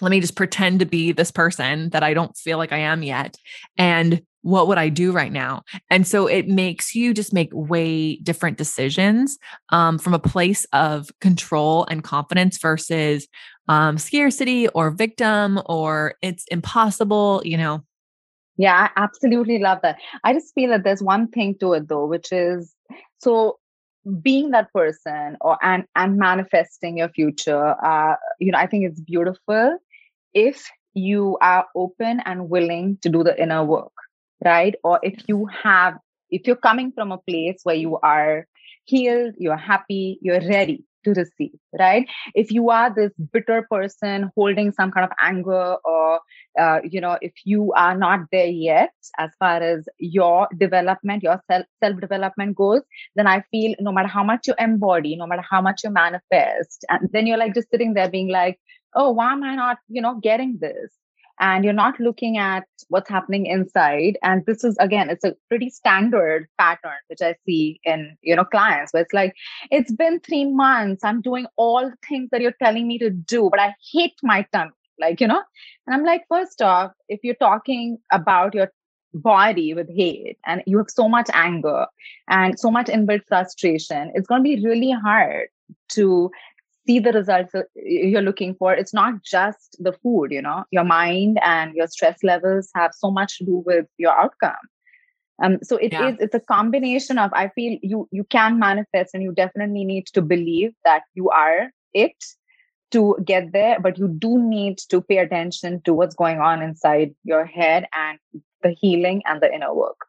[0.00, 3.02] let me just pretend to be this person that i don't feel like i am
[3.02, 3.36] yet
[3.76, 5.62] and what would i do right now?
[5.90, 9.36] And so it makes you just make way different decisions
[9.70, 13.26] um, from a place of control and confidence versus
[13.68, 17.84] um, scarcity or victim or it's impossible you know
[18.58, 19.98] yeah, I absolutely love that.
[20.24, 22.74] I just feel that there's one thing to it though, which is
[23.18, 23.58] so
[24.22, 27.76] being that person or and and manifesting your future.
[27.84, 29.78] Uh, you know, I think it's beautiful
[30.34, 33.92] if you are open and willing to do the inner work,
[34.44, 34.74] right?
[34.82, 35.94] Or if you have,
[36.30, 38.46] if you're coming from a place where you are
[38.84, 42.06] healed, you're happy, you're ready to receive, right?
[42.34, 46.20] If you are this bitter person holding some kind of anger, or,
[46.58, 51.40] uh, you know, if you are not there yet as far as your development, your
[51.50, 52.82] self self development goes,
[53.16, 56.84] then I feel no matter how much you embody, no matter how much you manifest,
[56.88, 58.58] and then you're like just sitting there being like,
[58.94, 60.92] oh, why am I not, you know, getting this?
[61.40, 64.18] And you're not looking at what's happening inside.
[64.22, 68.44] And this is again it's a pretty standard pattern which i see in you know
[68.44, 69.34] clients where it's like
[69.70, 71.04] it's been 3 months.
[71.04, 74.46] I'm doing all the things that you're telling me to do but i hate my
[74.52, 74.70] tummy
[75.00, 75.42] like you know?
[75.86, 78.70] And i'm like first off if you're talking about your
[79.14, 81.86] body with hate and you have so much anger
[82.28, 85.48] and so much inbuilt frustration it's going to be really hard
[85.88, 86.30] to
[86.86, 88.72] see the results you're looking for.
[88.72, 90.64] It's not just the food you know.
[90.70, 94.56] Your mind and your stress levels have so much to do with your outcome.
[95.42, 96.08] Um, so it yeah.
[96.08, 100.06] is it's a combination of i feel you you can manifest and you definitely need
[100.06, 102.16] to believe that you are it
[102.90, 107.14] to get there but you do need to pay attention to what's going on inside
[107.22, 108.18] your head and
[108.62, 110.06] the healing and the inner work.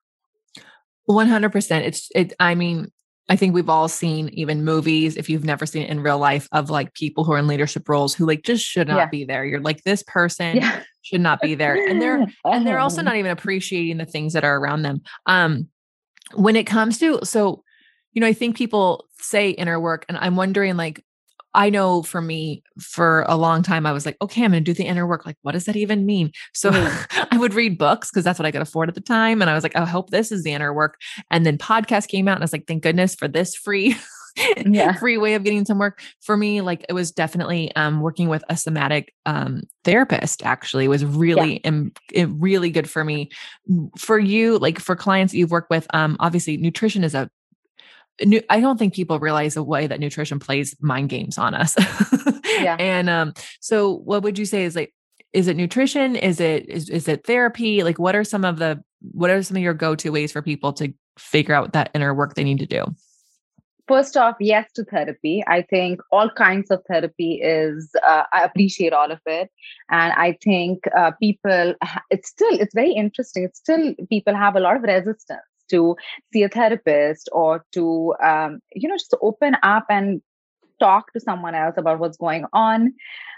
[1.08, 2.92] 100% it's it i mean
[3.30, 6.48] I think we've all seen even movies, if you've never seen it in real life,
[6.52, 9.06] of like people who are in leadership roles who like just should not yeah.
[9.06, 9.46] be there.
[9.46, 10.82] You're like, this person yeah.
[11.04, 11.76] should not be there.
[11.76, 15.02] And they're and they're also not even appreciating the things that are around them.
[15.28, 15.68] Um
[16.34, 17.64] when it comes to so,
[18.14, 21.04] you know, I think people say inner work, and I'm wondering like
[21.54, 24.72] I know for me, for a long time, I was like, okay, I'm going to
[24.72, 25.26] do the inner work.
[25.26, 26.32] Like, what does that even mean?
[26.54, 27.24] So mm-hmm.
[27.32, 29.42] I would read books because that's what I could afford at the time.
[29.42, 31.00] And I was like, I hope this is the inner work.
[31.32, 33.96] And then podcast came out and I was like, thank goodness for this free.
[34.66, 34.94] yeah.
[34.94, 38.44] free way of getting some work for me like it was definitely um, working with
[38.48, 41.72] a somatic um, therapist actually was really yeah.
[42.14, 43.30] Im- really good for me
[43.98, 47.30] for you like for clients that you've worked with um, obviously nutrition is a
[48.50, 51.76] I don't think people realize the way that nutrition plays mind games on us.
[52.46, 52.76] yeah.
[52.80, 54.94] And um, so what would you say is like,
[55.32, 56.16] is it nutrition?
[56.16, 57.84] Is it, is, is it therapy?
[57.84, 60.74] Like, what are some of the, what are some of your go-to ways for people
[60.74, 62.84] to figure out that inner work they need to do?
[63.88, 65.44] First off, yes to therapy.
[65.48, 69.50] I think all kinds of therapy is, uh, I appreciate all of it.
[69.90, 71.74] And I think uh, people,
[72.12, 73.44] it's still, it's very interesting.
[73.46, 75.96] It's still, people have a lot of resistance to
[76.34, 80.22] see a therapist or to um, you know just open up and
[80.80, 82.94] talk to someone else about what's going on.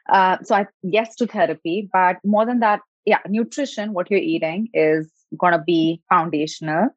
[0.10, 4.68] Uh, so i yes to therapy but more than that yeah nutrition what you're eating
[4.74, 6.90] is going to be foundational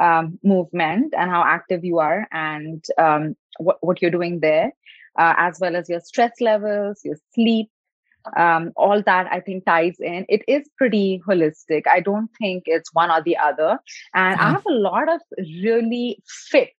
[0.00, 4.70] um, movement and how active you are and um, what, what you're doing there
[5.18, 7.68] uh, as well as your stress levels your sleep
[8.36, 10.26] um, all that I think ties in.
[10.28, 11.82] It is pretty holistic.
[11.90, 13.78] I don't think it's one or the other.
[14.14, 16.74] And I have a lot of really fit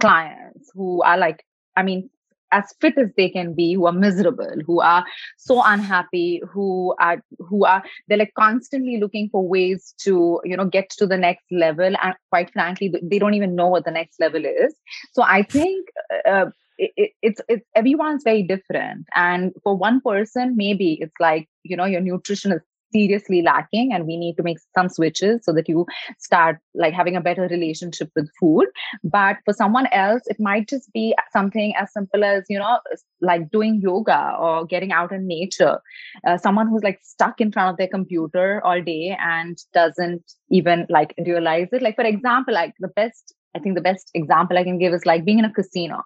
[0.00, 1.44] clients who are like,
[1.76, 2.10] I mean,
[2.52, 5.04] as fit as they can be who are miserable who are
[5.36, 10.64] so unhappy who are who are they're like constantly looking for ways to you know
[10.64, 14.18] get to the next level and quite frankly they don't even know what the next
[14.18, 14.74] level is
[15.12, 15.88] so i think
[16.26, 16.46] uh,
[16.78, 19.06] it, it's it's everyone's very different.
[19.14, 22.60] And for one person maybe it's like you know your nutrition is
[22.90, 25.84] seriously lacking and we need to make some switches so that you
[26.18, 28.66] start like having a better relationship with food.
[29.04, 32.78] But for someone else it might just be something as simple as you know
[33.20, 35.80] like doing yoga or getting out in nature.
[36.26, 40.86] Uh, someone who's like stuck in front of their computer all day and doesn't even
[40.88, 41.82] like realize it.
[41.82, 45.04] Like for example like the best i think the best example i can give is
[45.06, 46.02] like being in a casino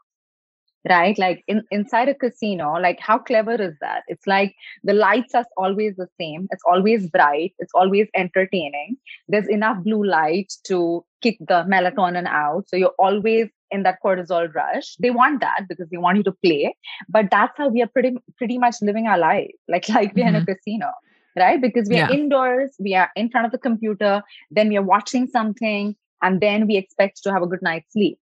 [0.89, 1.17] right?
[1.19, 4.03] Like in, inside a casino like how clever is that?
[4.09, 6.49] It's like the lights are always the same.
[6.51, 7.55] It's always bright.
[7.59, 8.97] It's always entertaining.
[9.29, 12.69] There's enough blue light to kick the melatonin out.
[12.69, 14.97] So you're always in that cortisol rush.
[14.97, 16.77] They want that because they want you to play.
[17.09, 20.29] But that's how we are pretty pretty much living our life like like we're mm-hmm.
[20.29, 20.53] in a mm-hmm.
[20.53, 20.91] casino
[21.35, 21.63] right?
[21.63, 22.17] Because we are yeah.
[22.17, 26.67] indoors we are in front of the computer then we are watching something and then
[26.67, 28.19] we expect to have a good night's sleep.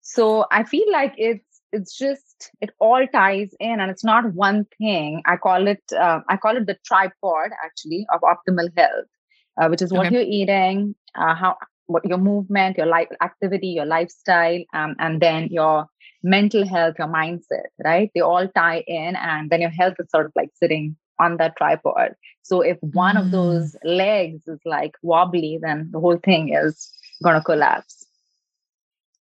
[0.00, 4.64] So i feel like it's it's just it all ties in and it's not one
[4.78, 9.10] thing i call it uh, i call it the tripod actually of optimal health
[9.60, 10.14] uh, which is what okay.
[10.14, 11.56] you're eating uh, how
[11.86, 15.86] what your movement your life activity your lifestyle um, and then your
[16.22, 20.26] mental health your mindset right they all tie in and then your health is sort
[20.26, 23.20] of like sitting on that tripod so if one mm.
[23.20, 26.90] of those legs is like wobbly then the whole thing is
[27.22, 28.03] going to collapse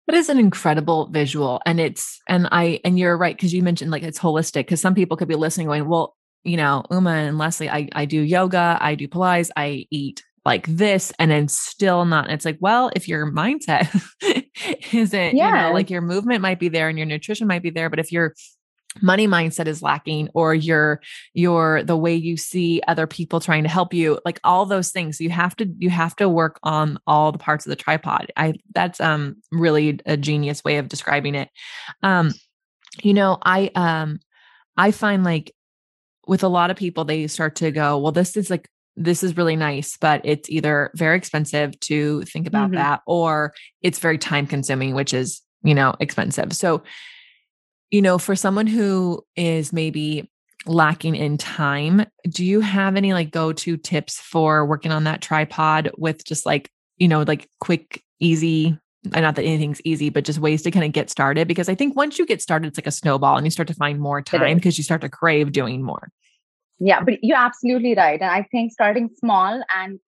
[0.08, 1.62] it is an incredible visual.
[1.66, 4.96] And it's, and I, and you're right, because you mentioned like it's holistic, because some
[4.96, 8.78] people could be listening going, well, you know, Uma and Lesley, I, I do yoga,
[8.82, 12.30] I do Pilates, I eat like this, and then still not.
[12.30, 13.88] it's like, well, if your mindset
[14.94, 15.48] isn't, yeah.
[15.48, 18.00] you know, like your movement might be there and your nutrition might be there, but
[18.00, 18.34] if you're
[19.02, 21.02] money mindset is lacking or your
[21.34, 25.20] your the way you see other people trying to help you like all those things
[25.20, 28.54] you have to you have to work on all the parts of the tripod i
[28.74, 31.50] that's um really a genius way of describing it
[32.04, 32.32] um
[33.02, 34.20] you know i um
[34.78, 35.54] i find like
[36.28, 39.38] with a lot of people they start to go well this is like this is
[39.38, 42.76] really nice, but it's either very expensive to think about mm-hmm.
[42.76, 46.54] that or it's very time consuming, which is, you know, expensive.
[46.54, 46.84] So
[47.94, 50.28] you know, for someone who is maybe
[50.66, 55.22] lacking in time, do you have any like go to tips for working on that
[55.22, 60.40] tripod with just like, you know, like quick, easy, not that anything's easy, but just
[60.40, 61.48] ways to kind of get started?
[61.48, 63.76] Because I think once you get started, it's like a snowball and you start to
[63.76, 66.10] find more time because you start to crave doing more.
[66.80, 68.20] Yeah, but you're absolutely right.
[68.20, 70.00] And I think starting small and,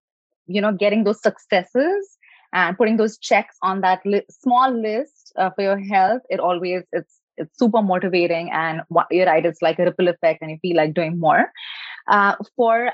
[0.47, 2.17] you know, getting those successes
[2.51, 6.81] and putting those checks on that li- small list uh, for your health, it always,
[6.91, 10.57] it's, it's super motivating and what you're right it's like a ripple effect and you
[10.61, 11.51] feel like doing more.
[12.07, 12.91] Uh, for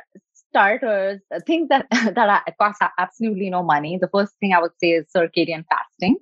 [0.50, 3.98] starters things that that cost absolutely no money.
[4.00, 6.18] The first thing i would say is circadian fasting.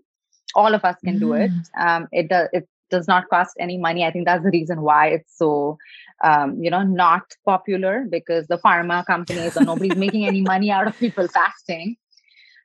[0.56, 1.20] All of us can mm.
[1.20, 1.52] do it.
[1.52, 1.88] Mm.
[1.88, 4.04] um, it does it does not cost any money.
[4.04, 5.78] I think that's the reason why it's so
[6.24, 10.88] um, you know not popular because the pharma companies or nobody's making any money out
[10.88, 11.96] of people fasting.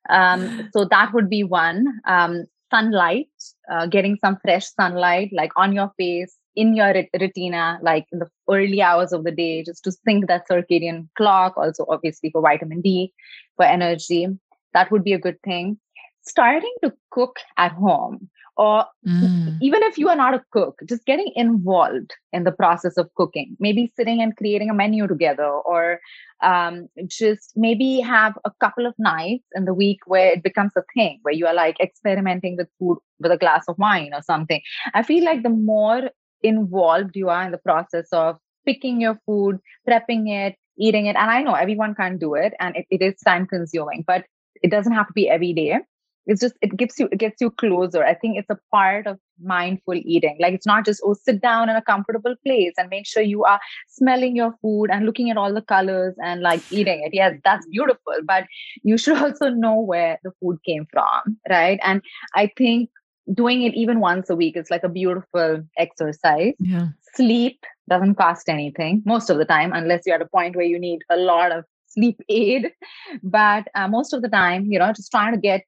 [0.09, 2.01] Um, so that would be one.
[2.07, 3.29] Um, sunlight,
[3.71, 8.29] uh, getting some fresh sunlight, like on your face, in your retina, like in the
[8.51, 11.57] early hours of the day, just to sync that circadian clock.
[11.57, 13.13] Also, obviously, for vitamin D,
[13.57, 14.27] for energy.
[14.73, 15.79] That would be a good thing.
[16.23, 19.59] Starting to cook at home or mm.
[19.61, 23.57] even if you are not a cook just getting involved in the process of cooking.
[23.59, 26.01] Maybe sitting and creating a menu together or
[26.43, 30.83] um, just maybe have a couple of nights in the week where it becomes a
[30.95, 34.61] thing where you are like experimenting with food with a glass of wine or something.
[34.93, 36.11] I feel like the more
[36.43, 41.31] involved you are in the process of picking your food prepping it eating it and
[41.31, 44.25] i know everyone can't do it and it, it is time consuming but
[44.63, 45.79] it doesn't have to be every day
[46.27, 48.05] it's just it gives you it gets you closer.
[48.05, 50.37] I think it's a part of mindful eating.
[50.41, 53.45] Like it's not just oh sit down in a comfortable place and make sure you
[53.45, 57.15] are smelling your food and looking at all the colors and like eating it.
[57.15, 58.45] Yes that's beautiful but
[58.83, 61.79] you should also know where the food came from right?
[61.83, 62.03] And
[62.35, 62.91] i think
[63.33, 66.53] doing it even once a week is like a beautiful exercise.
[66.59, 66.89] Yeah.
[67.15, 70.79] Sleep doesn't cost anything most of the time unless you're at a point where you
[70.79, 72.73] need a lot of sleep aid.
[73.23, 75.63] But uh, most of the time you know just trying to get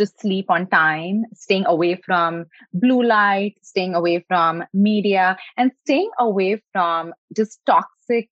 [0.00, 6.10] to sleep on time, staying away from blue light, staying away from media, and staying
[6.18, 8.28] away from just toxic,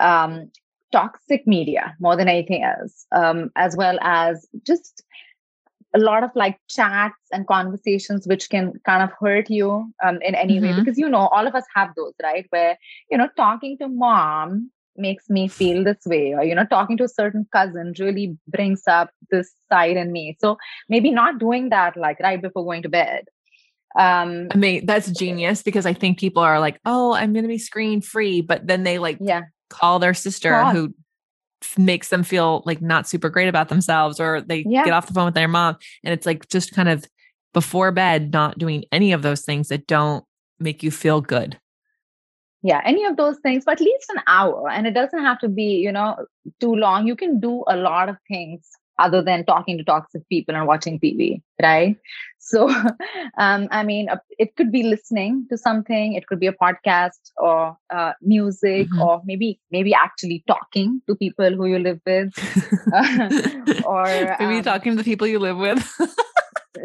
[0.00, 0.50] um,
[0.90, 5.04] toxic media more than anything else, um, as well as just
[5.94, 10.34] a lot of like chats and conversations which can kind of hurt you um, in
[10.34, 10.66] any mm-hmm.
[10.66, 12.76] way because you know all of us have those right where
[13.10, 17.04] you know talking to mom makes me feel this way or you know talking to
[17.04, 20.36] a certain cousin really brings up this side in me.
[20.40, 20.56] So
[20.88, 23.24] maybe not doing that like right before going to bed.
[23.98, 27.48] Um i mean that's genius because i think people are like oh i'm going to
[27.48, 29.44] be screen free but then they like yeah.
[29.70, 30.92] call their sister who
[31.76, 34.84] makes them feel like not super great about themselves or they yeah.
[34.84, 37.04] get off the phone with their mom and it's like just kind of
[37.54, 40.24] before bed not doing any of those things that don't
[40.60, 41.58] make you feel good
[42.62, 45.48] yeah any of those things but at least an hour and it doesn't have to
[45.48, 46.16] be you know
[46.60, 47.06] too long.
[47.06, 48.68] You can do a lot of things
[48.98, 51.96] other than talking to toxic people and watching tv right?
[52.38, 52.68] So
[53.38, 57.32] um, i mean uh, it could be listening to something it could be a podcast
[57.36, 59.02] or uh, music mm-hmm.
[59.02, 62.32] or maybe maybe actually talking to people who you live with
[63.84, 64.04] or
[64.40, 65.98] maybe um, talking to the people you live with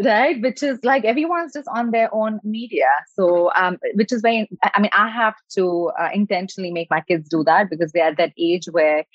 [0.06, 0.42] right?
[0.42, 2.88] Which is like everyone's just on their own media.
[3.16, 7.30] So um which is very i mean i have to uh, intentionally make my kids
[7.30, 9.06] do that because they're at that age where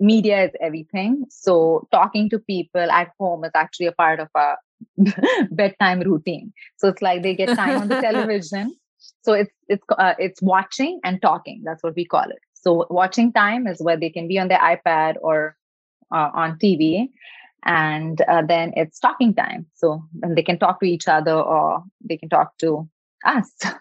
[0.00, 1.24] media is everything.
[1.30, 4.54] So talking to people at home is actually a part of a
[5.50, 6.52] bedtime routine.
[6.76, 8.74] So it's like they get time on the television.
[9.22, 11.62] So it's it's uh, it's watching and talking.
[11.64, 12.38] That's what we call it.
[12.54, 15.56] So watching time is where they can be on their ipad or
[16.12, 17.08] uh, on tv
[17.64, 19.66] and uh, then it's talking time.
[19.74, 22.88] So then they can talk to each other or they can talk to
[23.24, 23.50] us.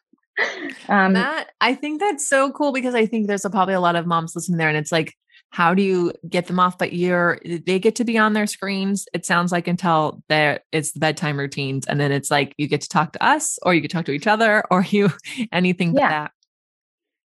[0.88, 3.96] Um that i think that's so cool because i think there's a, probably a lot
[3.96, 5.16] of moms listening there and it's like
[5.52, 6.78] how do you get them off?
[6.78, 10.92] But you're they get to be on their screens it sounds like until there it's
[10.92, 13.82] the bedtime routines and then it's like you get to talk to us or you
[13.82, 15.10] can talk to each other or you
[15.52, 16.02] anything yeah.
[16.02, 16.32] but that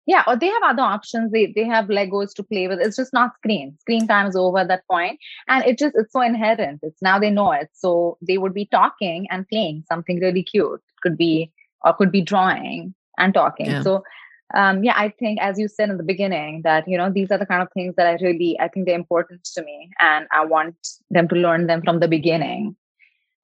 [0.05, 1.31] yeah or they have other options.
[1.31, 2.79] They they have legos to play with.
[2.79, 3.77] It's just not screen.
[3.79, 5.19] Screen time is over at that point.
[5.47, 6.79] And it just it's so inherent.
[6.83, 7.69] It's now they know it.
[7.73, 10.81] So they would be talking and playing something really cute.
[11.01, 11.51] Could be
[11.83, 13.67] or could be drawing and talking.
[13.67, 13.81] Yeah.
[13.81, 14.03] so
[14.53, 17.37] um, yeah i think as you said in the beginning that you know these are
[17.37, 19.89] the kind of things that i really i think they're important to me.
[19.99, 20.75] And i want
[21.09, 22.75] them to learn them from the beginning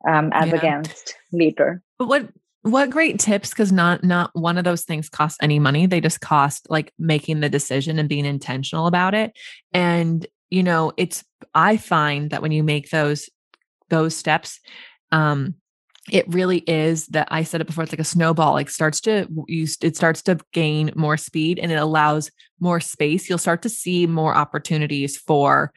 [0.07, 0.55] um, as yeah.
[0.55, 1.81] against later.
[1.97, 2.29] But what
[2.71, 6.21] what great tips because not not one of those things cost any money they just
[6.21, 9.33] cost like making the decision and being intentional about it
[9.73, 13.29] and you know it's i find that when you make those
[13.89, 14.59] those steps
[15.11, 15.55] um
[16.09, 17.83] it really is that I said it before.
[17.83, 18.53] It's like a snowball.
[18.53, 23.27] Like starts to you, it starts to gain more speed, and it allows more space.
[23.27, 25.73] You'll start to see more opportunities for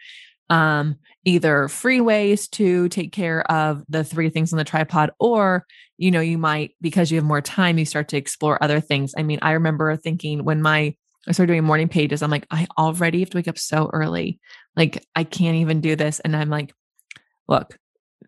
[0.49, 5.67] um, either free ways to take care of the three things on the tripod, or,
[5.99, 9.15] you know, you might, because you have more time, you start to explore other things.
[9.17, 10.95] I mean, I remember thinking when my,
[11.29, 14.41] I started doing morning pages, I'm like, I already have to wake up so early.
[14.77, 16.21] Like, I can't even do this.
[16.21, 16.73] And I'm like,
[17.49, 17.79] look,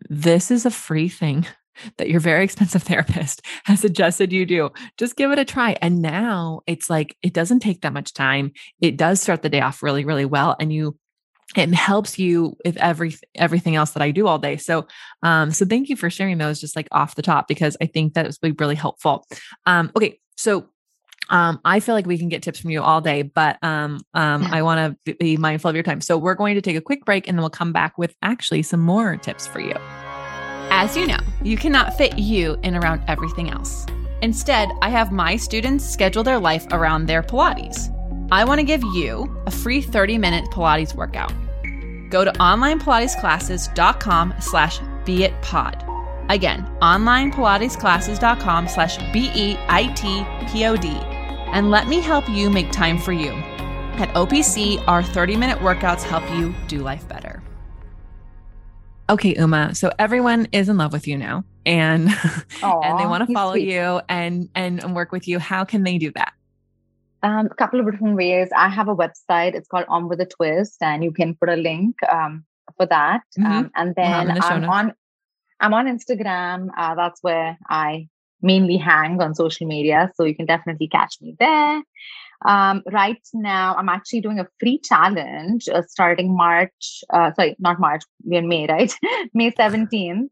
[0.09, 1.47] this is a free thing
[1.97, 4.69] that your very expensive therapist has suggested you do.
[4.97, 5.75] Just give it a try.
[5.81, 8.51] And now it's like, it doesn't take that much time.
[8.79, 10.55] It does start the day off really, really well.
[10.59, 10.97] And you
[11.55, 14.57] it helps you with every everything else that I do all day.
[14.57, 14.87] So,
[15.21, 18.13] um, so thank you for sharing those just like off the top because I think
[18.13, 19.25] that was really helpful.
[19.65, 20.69] Um, okay, so
[21.29, 24.43] um, I feel like we can get tips from you all day, but um, um,
[24.43, 26.01] I want to be mindful of your time.
[26.01, 28.63] So we're going to take a quick break and then we'll come back with actually
[28.63, 29.75] some more tips for you.
[30.69, 33.85] As you know, you cannot fit you in around everything else.
[34.21, 37.89] Instead, I have my students schedule their life around their Pilates.
[38.31, 41.33] I want to give you a free 30-minute Pilates workout.
[42.13, 46.29] Go to onlinepilatesclasses.com slash beitpod.
[46.29, 50.87] Again, onlinepilatesclasses.com slash B-E-I-T-P-O-D.
[50.87, 53.31] And let me help you make time for you.
[53.31, 57.41] At OPC, our 30 minute workouts help you do life better.
[59.09, 59.73] Okay, Uma.
[59.73, 62.53] So everyone is in love with you now and Aww,
[62.85, 63.69] and they want to follow sweet.
[63.69, 65.39] you and, and and work with you.
[65.39, 66.33] How can they do that?
[67.23, 68.49] Um, a couple of different ways.
[68.55, 69.55] I have a website.
[69.55, 72.45] It's called On with a Twist, and you can put a link um,
[72.75, 73.21] for that.
[73.39, 73.51] Mm-hmm.
[73.51, 74.93] Um, and then we'll the I'm on
[75.59, 76.67] I'm on Instagram.
[76.77, 78.09] Uh, that's where I
[78.41, 81.81] mainly hang on social media, so you can definitely catch me there.
[82.45, 87.03] Um, right now, I'm actually doing a free challenge uh, starting March.
[87.09, 88.03] Uh, sorry, not March.
[88.25, 88.93] We're in May, right?
[89.33, 90.27] May 17th.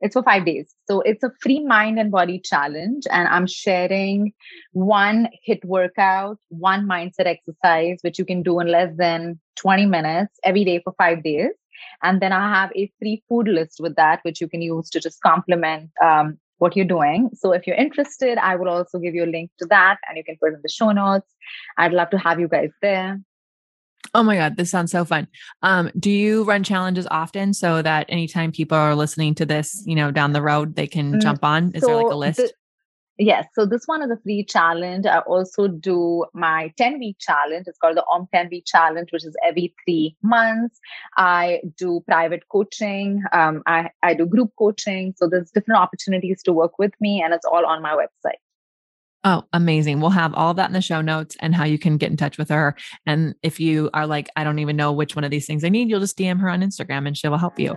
[0.00, 0.74] It's for five days.
[0.86, 3.04] So it's a free mind and body challenge.
[3.10, 4.32] And I'm sharing
[4.72, 10.38] one HIIT workout, one mindset exercise, which you can do in less than 20 minutes
[10.44, 11.50] every day for five days.
[12.02, 15.00] And then I have a free food list with that, which you can use to
[15.00, 17.30] just complement um, what you're doing.
[17.34, 20.24] So if you're interested, I will also give you a link to that and you
[20.24, 21.30] can put it in the show notes.
[21.78, 23.20] I'd love to have you guys there.
[24.14, 25.28] Oh my God, this sounds so fun.
[25.62, 29.94] Um, do you run challenges often so that anytime people are listening to this, you
[29.94, 31.72] know, down the road, they can mm, jump on?
[31.74, 32.38] Is so there like a list?
[32.38, 32.52] The,
[33.18, 33.46] Yes.
[33.54, 35.06] So this one is a free challenge.
[35.06, 37.64] I also do my 10 week challenge.
[37.66, 40.78] It's called the OM 10 week challenge, which is every three months.
[41.16, 43.22] I do private coaching.
[43.32, 45.14] Um, I, I do group coaching.
[45.16, 48.36] So there's different opportunities to work with me and it's all on my website.
[49.28, 50.00] Oh, amazing.
[50.00, 52.38] We'll have all that in the show notes and how you can get in touch
[52.38, 52.76] with her.
[53.06, 55.68] And if you are like, I don't even know which one of these things I
[55.68, 57.72] need, you'll just DM her on Instagram and she will help you.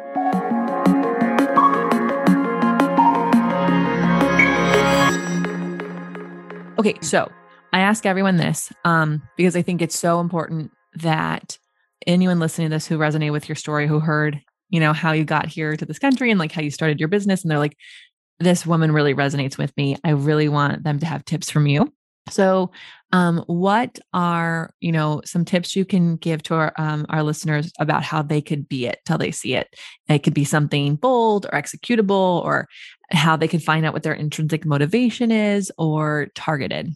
[6.77, 7.31] Okay, so
[7.73, 11.57] I ask everyone this um, because I think it's so important that
[12.05, 14.39] anyone listening to this who resonated with your story, who heard,
[14.69, 17.09] you know, how you got here to this country and like how you started your
[17.09, 17.75] business, and they're like,
[18.39, 19.97] this woman really resonates with me.
[20.03, 21.91] I really want them to have tips from you.
[22.29, 22.71] So,
[23.11, 27.71] um, what are you know some tips you can give to our um, our listeners
[27.79, 29.75] about how they could be it till they see it?
[30.07, 32.67] It could be something bold or executable, or
[33.11, 36.93] how they can find out what their intrinsic motivation is, or targeted.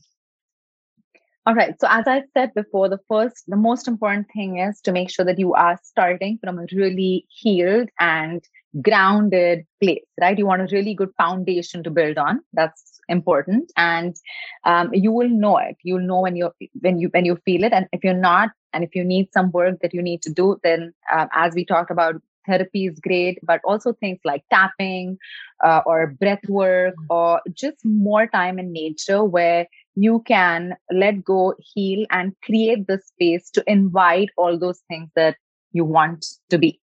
[1.45, 1.75] All right.
[1.81, 5.25] So as I said before, the first, the most important thing is to make sure
[5.25, 8.41] that you are starting from a really healed and
[8.81, 10.37] grounded place, right?
[10.37, 12.41] You want a really good foundation to build on.
[12.53, 14.15] That's important, and
[14.63, 15.77] um, you will know it.
[15.83, 16.51] You'll know when you
[16.81, 19.51] when you when you feel it, and if you're not, and if you need some
[19.51, 22.15] work that you need to do, then uh, as we talked about,
[22.45, 25.17] therapy is great, but also things like tapping
[25.63, 27.05] uh, or breath work mm.
[27.09, 32.99] or just more time in nature where you can let go, heal, and create the
[32.99, 35.37] space to invite all those things that
[35.71, 36.79] you want to be.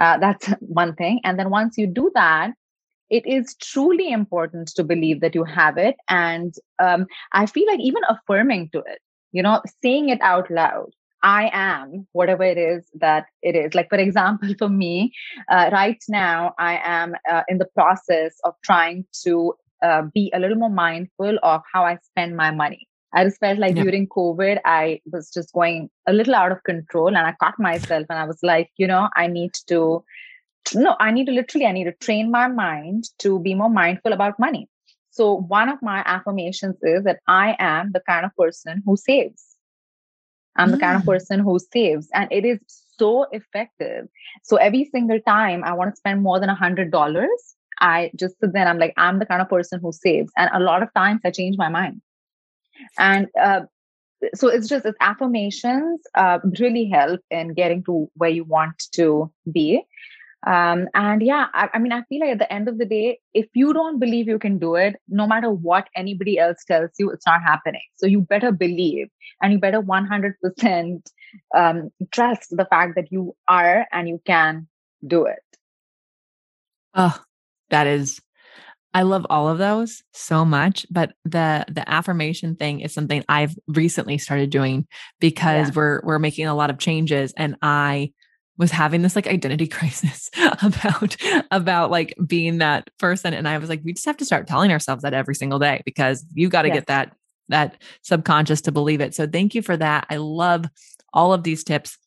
[0.00, 1.20] Uh, that's one thing.
[1.24, 2.52] And then once you do that,
[3.10, 5.96] it is truly important to believe that you have it.
[6.08, 9.00] And um, I feel like even affirming to it,
[9.32, 10.90] you know, saying it out loud.
[11.22, 13.74] I am whatever it is that it is.
[13.74, 15.12] Like, for example, for me,
[15.50, 20.40] uh, right now, I am uh, in the process of trying to uh, be a
[20.40, 22.88] little more mindful of how I spend my money.
[23.12, 23.82] I just felt like yeah.
[23.82, 28.06] during COVID, I was just going a little out of control and I caught myself
[28.08, 30.04] and I was like, you know, I need to,
[30.74, 34.12] no, I need to literally, I need to train my mind to be more mindful
[34.12, 34.68] about money.
[35.10, 39.44] So one of my affirmations is that I am the kind of person who saves.
[40.56, 40.72] I'm mm.
[40.72, 41.06] the kind of mm.
[41.06, 42.60] person who saves and it is
[42.96, 44.06] so effective.
[44.44, 48.38] So every single time I want to spend more than a hundred dollars, I just
[48.38, 50.30] sit there I'm like, I'm the kind of person who saves.
[50.36, 52.02] And a lot of times I change my mind
[52.98, 53.60] and uh,
[54.34, 59.30] so it's just it's affirmations uh, really help in getting to where you want to
[59.50, 59.82] be.
[60.46, 63.18] Um, and yeah I, I, mean i feel like at the end of the day
[63.34, 67.10] if you don't believe you can do it no matter what anybody else tells you
[67.10, 67.82] it's not happening.
[67.96, 69.08] So you better believe
[69.42, 71.02] and you better 100%
[71.54, 74.66] um, trust the fact that you are and you can
[75.06, 75.42] do it.
[76.94, 77.20] Oh
[77.68, 78.22] that is
[78.92, 83.56] I love all of those so much, but the the affirmation thing is something I've
[83.68, 84.86] recently started doing
[85.20, 85.74] because yeah.
[85.74, 88.12] we're we're making a lot of changes and I
[88.58, 90.28] was having this like identity crisis
[90.62, 91.16] about
[91.50, 94.72] about like being that person and I was like we just have to start telling
[94.72, 97.14] ourselves that every single day because you got to get that
[97.50, 99.14] that subconscious to believe it.
[99.14, 100.06] So thank you for that.
[100.08, 100.66] I love
[101.12, 101.98] all of these tips.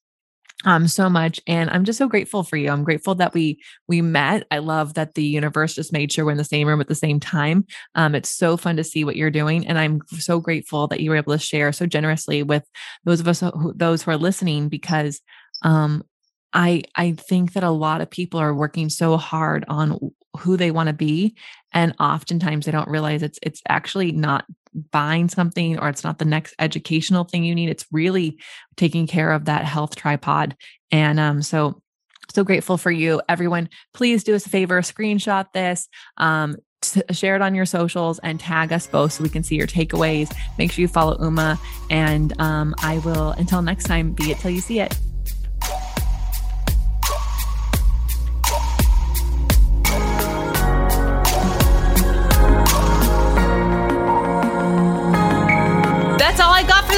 [0.66, 2.70] Um so much and i'm just so grateful for you.
[2.70, 4.45] I'm grateful that we we met.
[4.51, 6.95] I love that the universe just made sure we're in the same room at the
[6.95, 7.66] same time.
[7.95, 11.09] Um it's so fun to see what you're doing and i'm so grateful that you
[11.09, 12.64] were able to share so generously with
[13.05, 15.22] those of us who, those who are listening because
[15.64, 16.03] um
[16.53, 19.99] i i think that a lot of people are working so hard on
[20.39, 21.36] who they want to be
[21.74, 24.45] and oftentimes they don't realize it's it's actually not
[24.91, 28.38] buying something or it's not the next educational thing you need it's really
[28.76, 30.55] taking care of that health tripod.
[30.91, 31.82] And um so
[32.34, 33.21] so grateful for you.
[33.30, 36.57] Everyone please do us a favor screenshot this um
[37.11, 40.34] share it on your socials and tag us both so we can see your takeaways.
[40.57, 41.59] Make sure you follow uma
[41.89, 44.97] and um, i will until next time be it till you see it